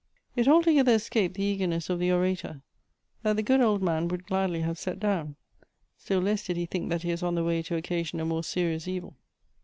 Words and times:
It 0.35 0.47
altogether 0.47 0.95
escaped 0.95 1.35
the 1.35 1.43
eagerness 1.43 1.87
of 1.87 1.99
the 1.99 2.11
orator, 2.11 2.63
that 3.21 3.35
the 3.35 3.43
good 3.43 3.61
old 3.61 3.83
man 3.83 4.07
would 4.07 4.25
gladly 4.25 4.61
have 4.61 4.79
set 4.79 4.99
down; 4.99 5.35
still 5.95 6.21
less 6.21 6.43
did 6.47 6.57
he 6.57 6.65
think 6.65 6.89
that 6.89 7.03
he 7.03 7.11
was 7.11 7.21
on 7.21 7.35
the 7.35 7.43
way 7.43 7.61
to 7.61 7.75
occasion 7.75 8.19
a 8.19 8.25
more 8.25 8.43
serious 8.43 8.87
evil. 8.87 9.15